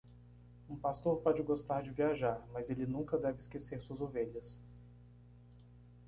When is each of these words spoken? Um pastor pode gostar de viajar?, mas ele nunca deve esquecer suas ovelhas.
Um 0.67 0.75
pastor 0.75 1.17
pode 1.21 1.43
gostar 1.43 1.81
de 1.83 1.91
viajar?, 1.91 2.43
mas 2.51 2.71
ele 2.71 2.87
nunca 2.87 3.19
deve 3.19 3.37
esquecer 3.37 3.79
suas 3.79 4.01
ovelhas. 4.01 4.59